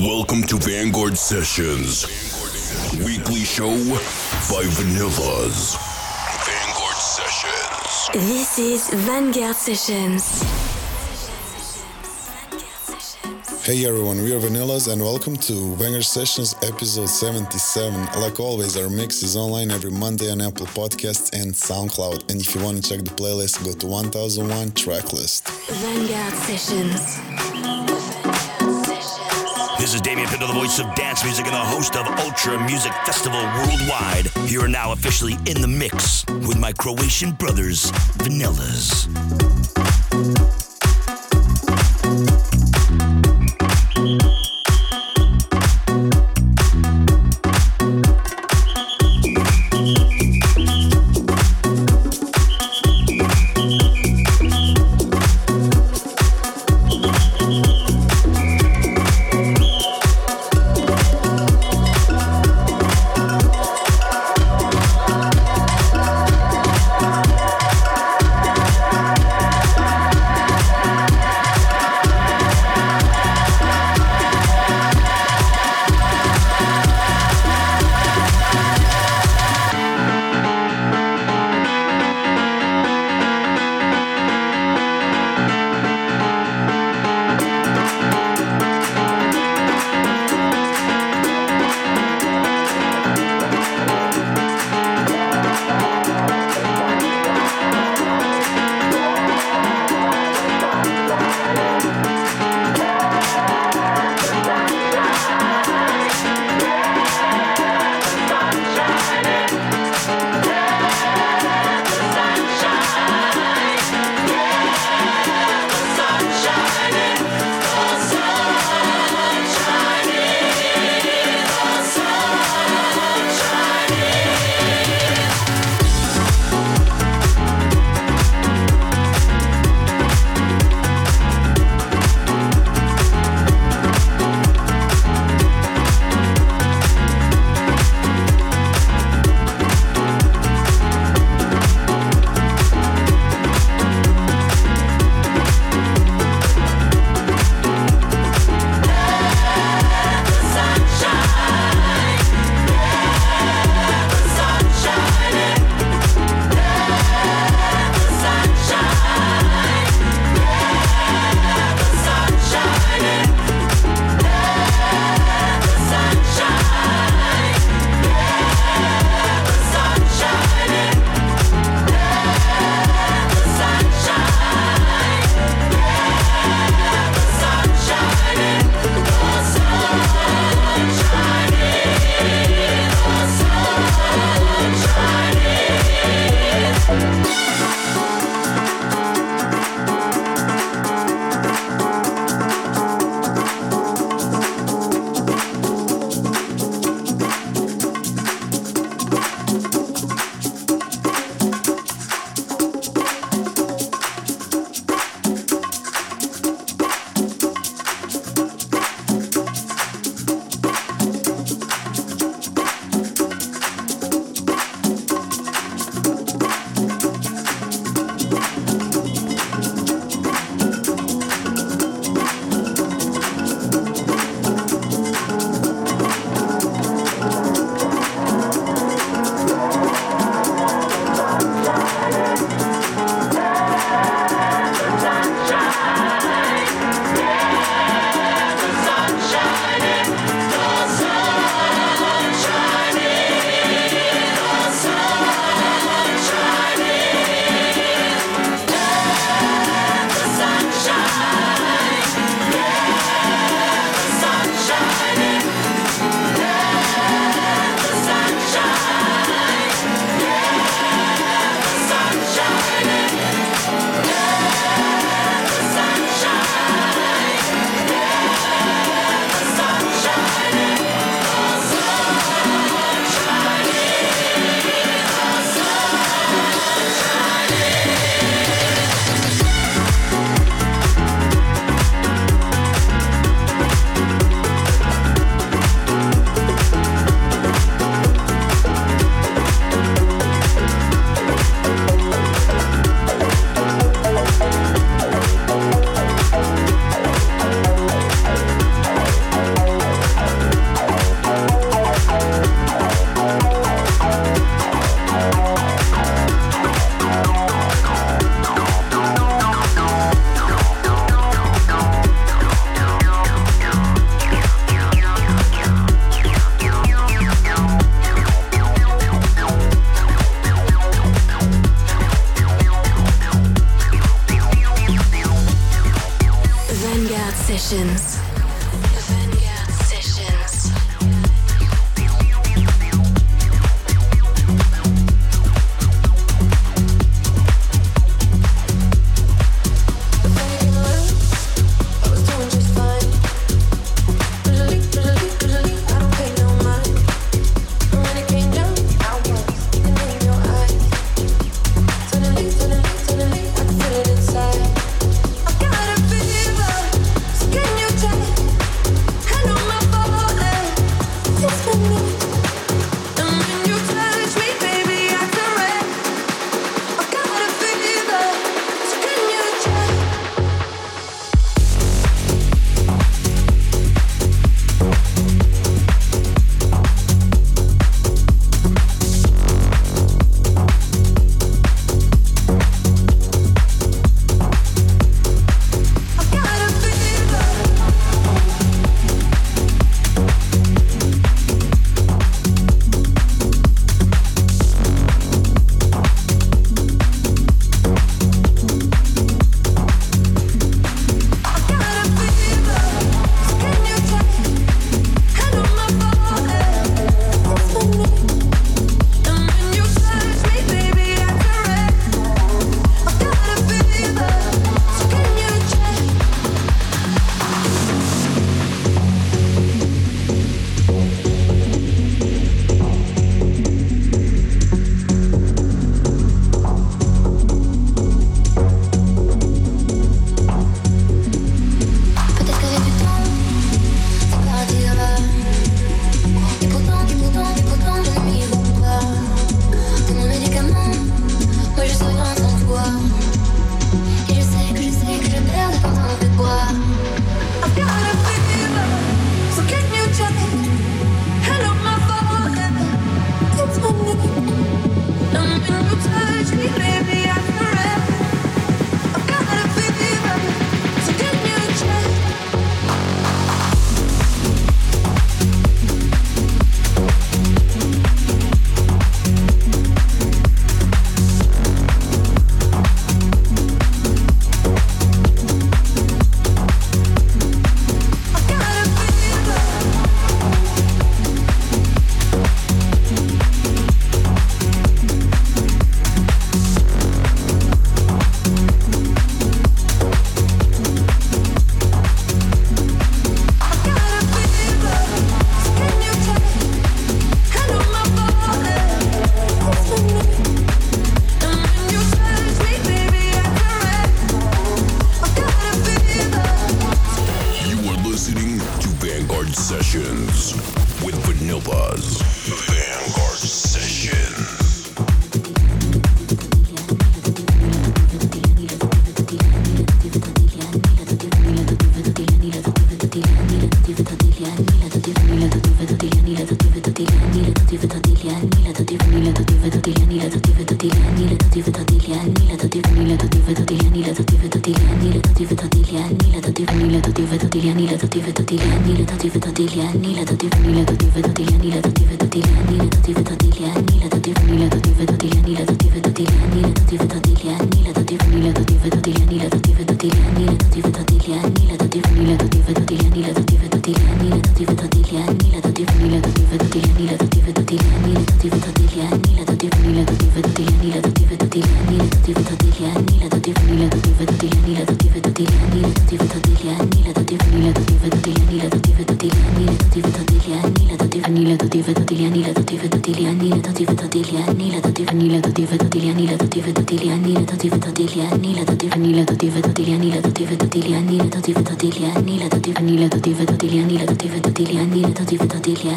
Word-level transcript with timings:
Welcome 0.00 0.44
to 0.44 0.56
Vanguard 0.56 1.18
Sessions. 1.18 2.06
Weekly 3.04 3.40
show 3.40 3.68
by 4.48 4.64
Vanillaz. 4.64 5.76
Vanguard 6.46 6.96
Sessions. 6.96 8.26
This 8.26 8.58
is 8.58 8.88
Vanguard 9.04 9.54
Sessions. 9.54 10.42
Hey 13.62 13.84
everyone, 13.84 14.22
we 14.22 14.32
are 14.32 14.40
Vanillaz 14.40 14.90
and 14.90 15.02
welcome 15.02 15.36
to 15.36 15.74
Vanguard 15.76 16.06
Sessions 16.06 16.54
episode 16.62 17.10
77. 17.10 18.22
Like 18.22 18.40
always, 18.40 18.78
our 18.78 18.88
mix 18.88 19.22
is 19.22 19.36
online 19.36 19.70
every 19.70 19.90
Monday 19.90 20.30
on 20.32 20.40
Apple 20.40 20.64
Podcasts 20.68 21.38
and 21.38 21.52
SoundCloud. 21.52 22.30
And 22.30 22.40
if 22.40 22.54
you 22.54 22.64
want 22.64 22.82
to 22.82 22.88
check 22.88 23.04
the 23.04 23.10
playlist, 23.10 23.62
go 23.66 23.72
to 23.74 23.86
1001 23.86 24.70
Tracklist. 24.70 25.50
Vanguard 25.82 26.32
Sessions. 26.32 27.49
This 29.90 29.96
is 29.96 30.02
Damien 30.02 30.28
Pinto, 30.28 30.46
the 30.46 30.52
voice 30.52 30.78
of 30.78 30.94
dance 30.94 31.24
music 31.24 31.46
and 31.46 31.52
the 31.52 31.58
host 31.58 31.96
of 31.96 32.06
Ultra 32.20 32.64
Music 32.64 32.92
Festival 33.04 33.40
Worldwide. 33.40 34.30
You 34.48 34.60
are 34.60 34.68
now 34.68 34.92
officially 34.92 35.32
in 35.46 35.60
the 35.60 35.66
mix 35.66 36.24
with 36.46 36.60
my 36.60 36.72
Croatian 36.72 37.32
brothers, 37.32 37.90
Vanillaz. 38.18 39.08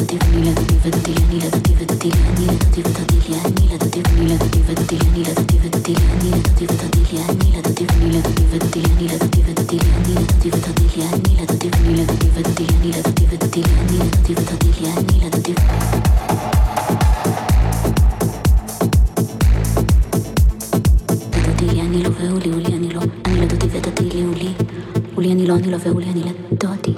Ani 25.31 25.69
lo 25.69 25.77
veo, 25.77 25.97
ani 25.97 26.23
la, 26.23 26.33
doti. 26.59 26.90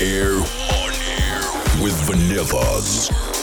air, 0.00 0.32
on 0.32 0.92
air 0.92 1.40
with 1.80 1.94
Vanillaz. 2.06 3.33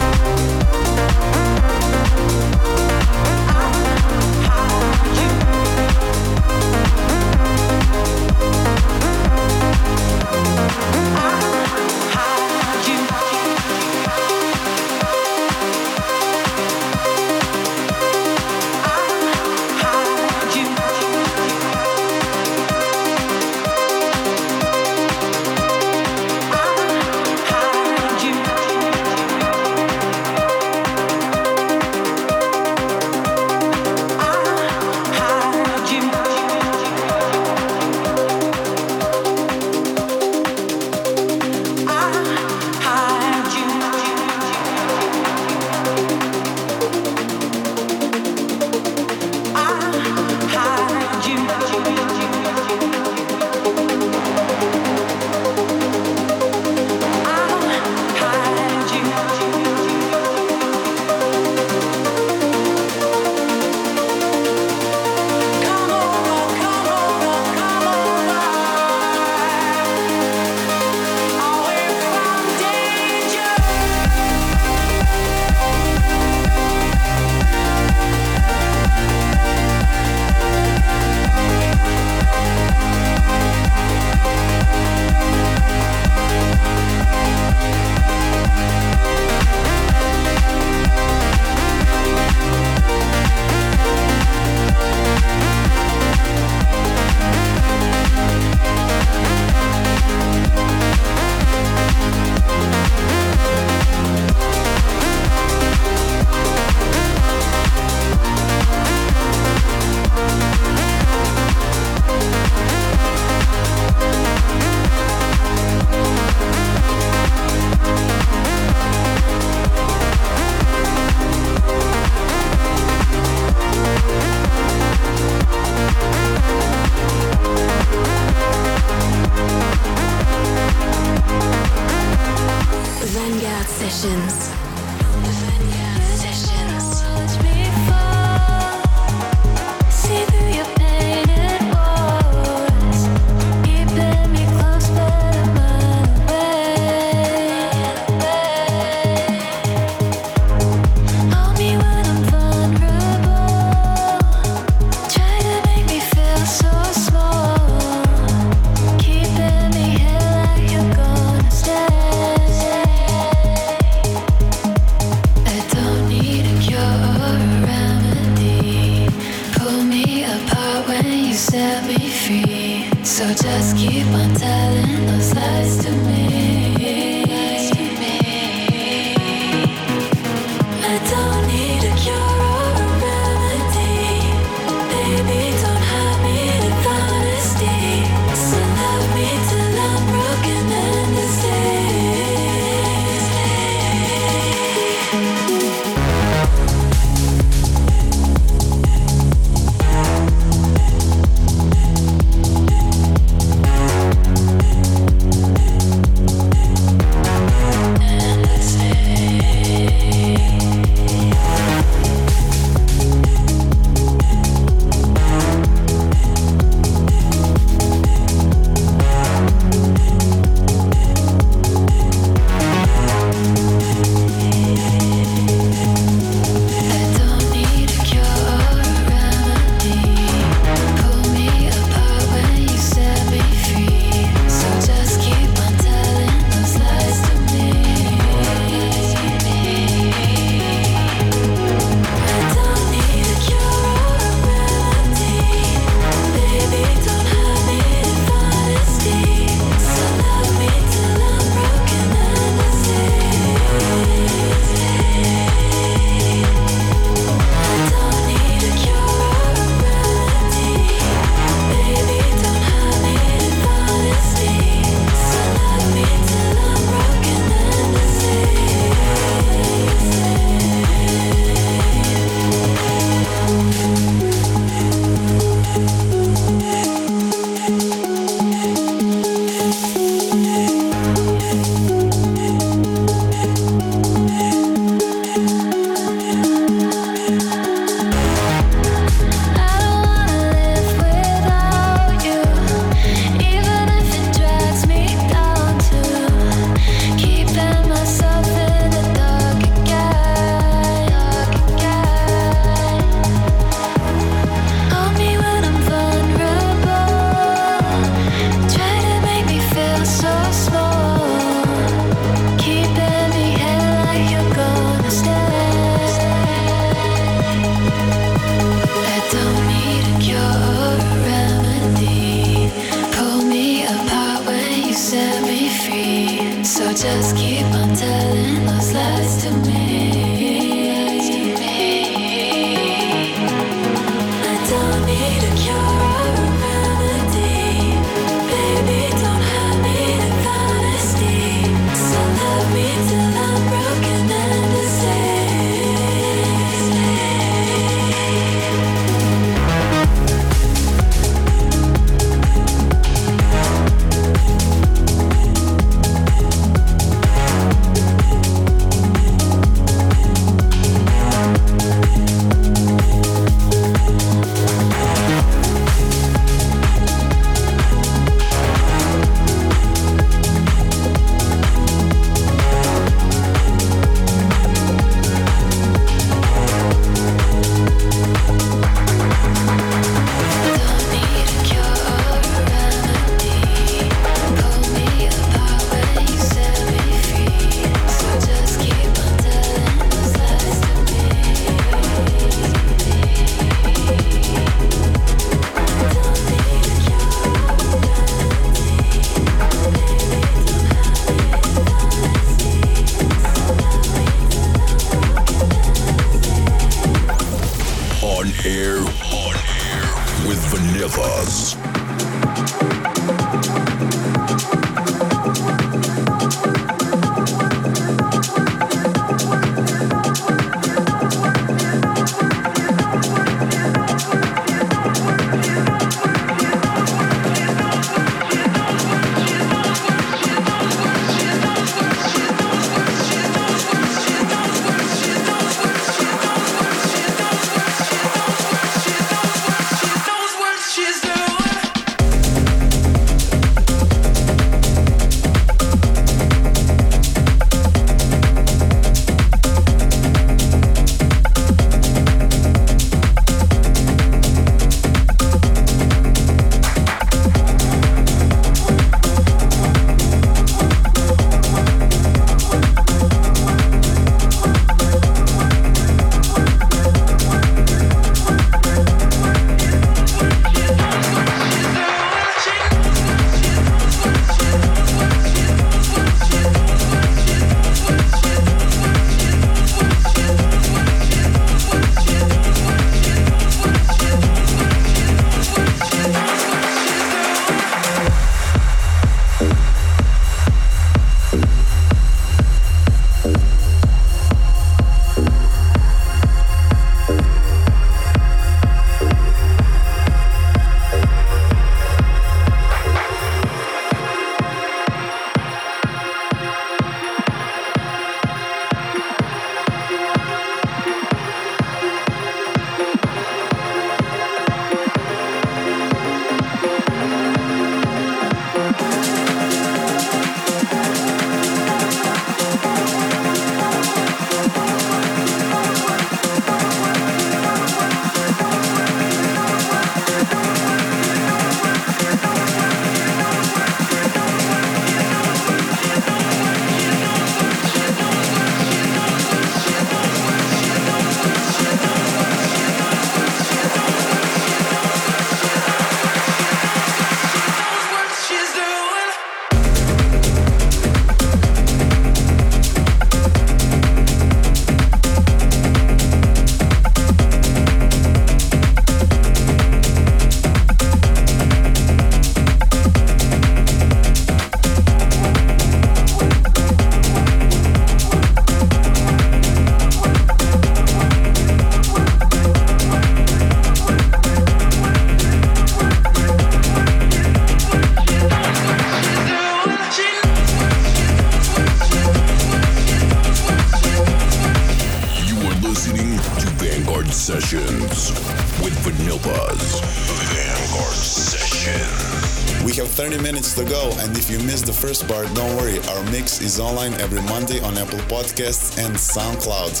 The 594.88 594.94
first 594.94 595.28
part, 595.28 595.46
don't 595.54 595.76
worry, 595.76 595.98
our 596.08 596.24
mix 596.32 596.62
is 596.62 596.80
online 596.80 597.12
every 597.20 597.42
Monday 597.42 597.78
on 597.82 597.98
Apple 597.98 598.20
Podcasts 598.20 598.96
and 598.96 599.14
SoundCloud. 599.14 600.00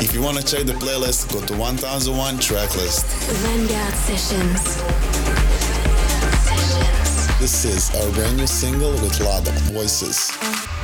If 0.00 0.14
you 0.14 0.22
want 0.22 0.36
to 0.36 0.44
check 0.44 0.64
the 0.64 0.74
playlist, 0.74 1.32
go 1.32 1.44
to 1.44 1.56
1001 1.56 2.36
Tracklist. 2.36 3.04
Sessions. 3.96 4.76
This 7.40 7.64
is 7.64 7.90
our 7.96 8.12
brand 8.12 8.36
new 8.36 8.46
single 8.46 8.92
with 8.92 9.18
Lado 9.18 9.50
Voices. 9.72 10.77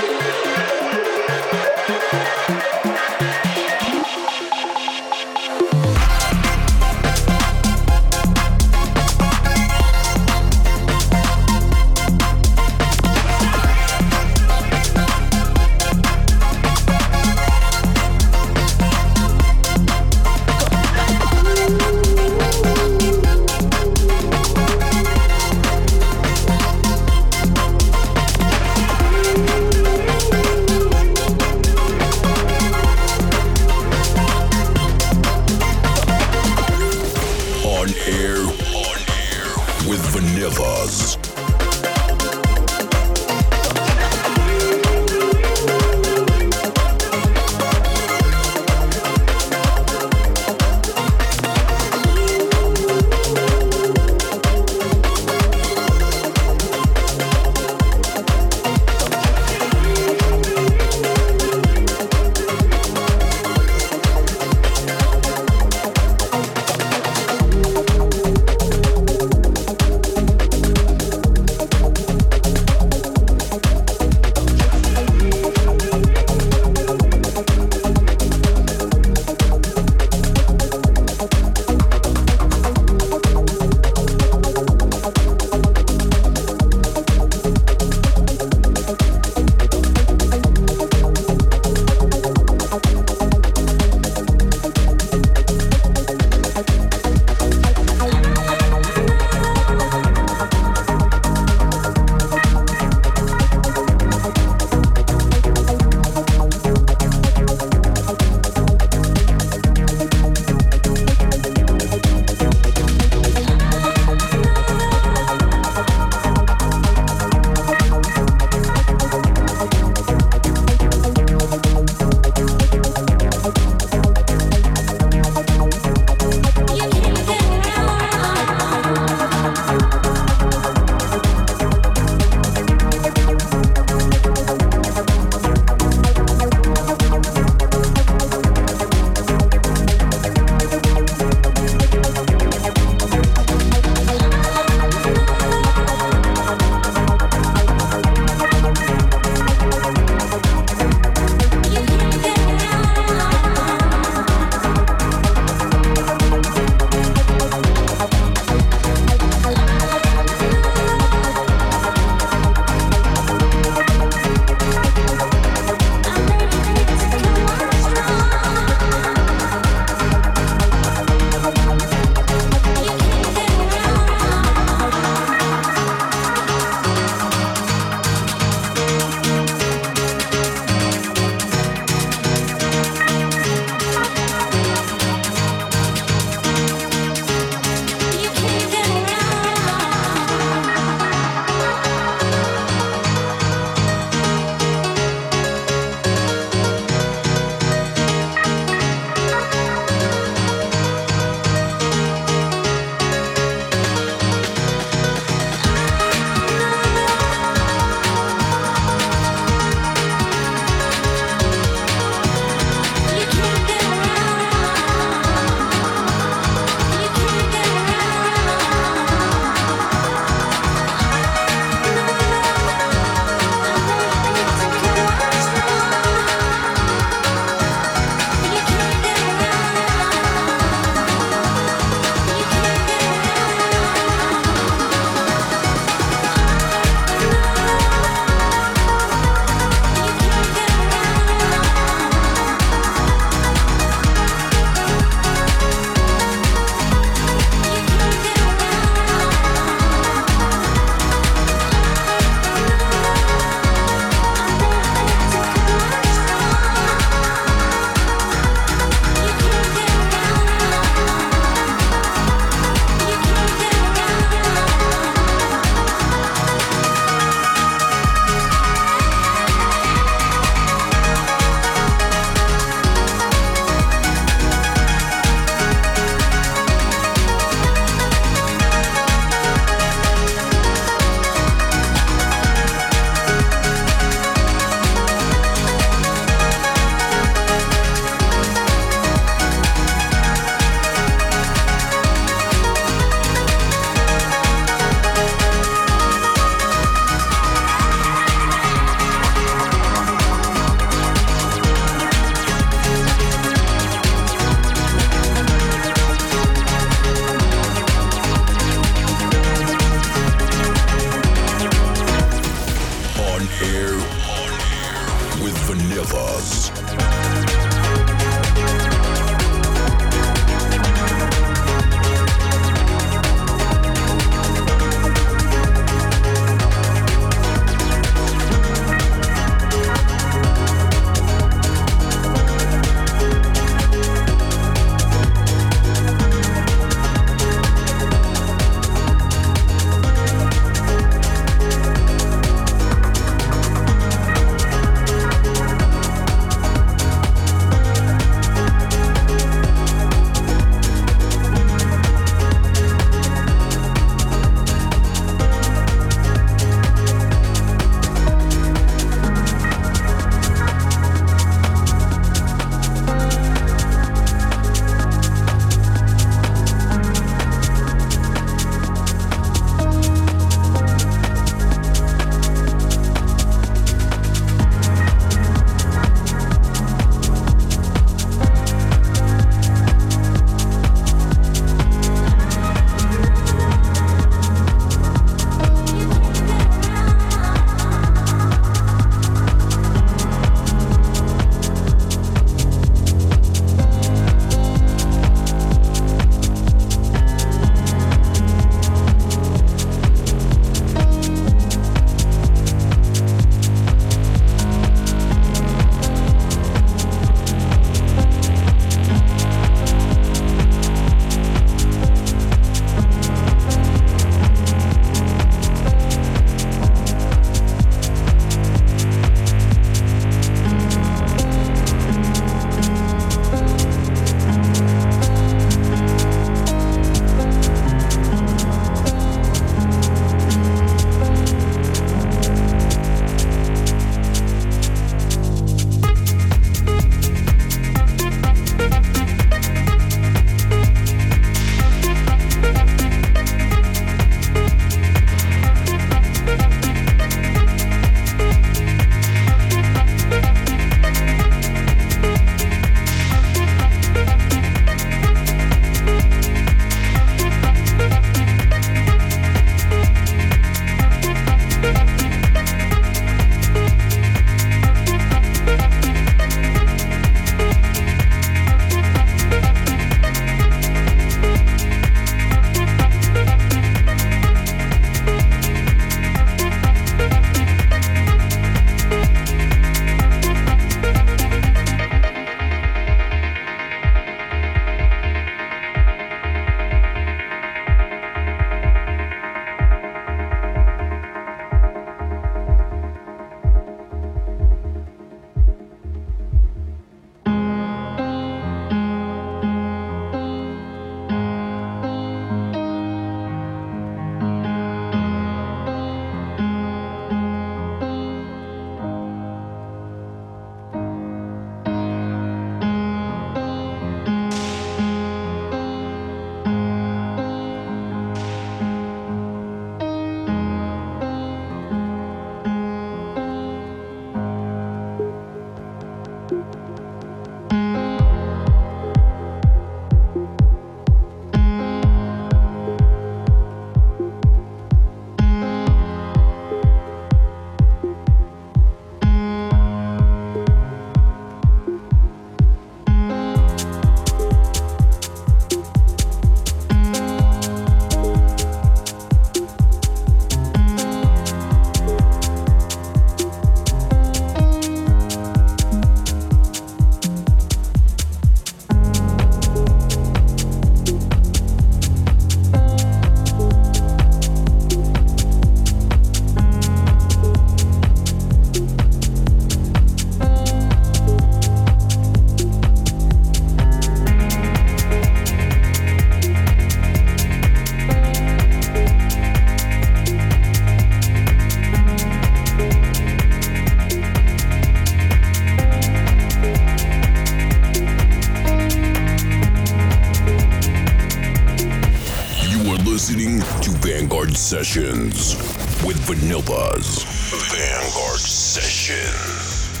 Sessions 594.72 595.54
with 596.02 596.16
Vanillaz. 596.26 597.26
Vanguard 597.70 598.40
Sessions. 598.40 600.00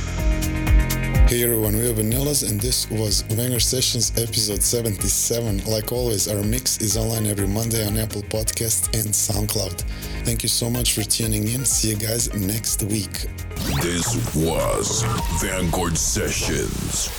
Hey 1.30 1.44
everyone, 1.44 1.76
we 1.76 1.90
are 1.90 1.92
Vanillaz 1.92 2.48
and 2.48 2.58
this 2.58 2.90
was 2.90 3.20
Vanguard 3.20 3.60
Sessions 3.60 4.12
episode 4.12 4.62
77. 4.62 5.66
Like 5.66 5.92
always, 5.92 6.26
our 6.26 6.42
mix 6.42 6.80
is 6.80 6.96
online 6.96 7.26
every 7.26 7.46
Monday 7.46 7.86
on 7.86 7.98
Apple 7.98 8.22
Podcast 8.22 8.86
and 8.98 9.12
SoundCloud. 9.12 9.82
Thank 10.24 10.42
you 10.42 10.48
so 10.48 10.70
much 10.70 10.94
for 10.94 11.02
tuning 11.02 11.48
in. 11.48 11.66
See 11.66 11.90
you 11.90 11.96
guys 11.96 12.32
next 12.32 12.82
week. 12.84 13.26
This 13.82 14.08
was 14.34 15.02
Vanguard 15.42 15.98
Sessions. 15.98 17.10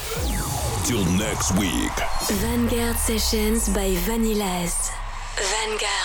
Till 0.88 1.06
next 1.18 1.51
week. 1.60 1.93
Vanguard 2.41 2.95
Sessions 2.95 3.70
by 3.70 3.93
Vanillaz. 4.08 4.89
Vanguard. 5.38 6.03